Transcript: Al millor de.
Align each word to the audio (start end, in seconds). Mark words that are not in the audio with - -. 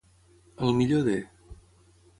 Al 0.63 0.73
millor 0.79 1.03
de. 1.11 1.17